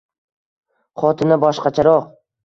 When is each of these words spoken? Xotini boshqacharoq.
Xotini 1.01 1.37
boshqacharoq. 1.43 2.09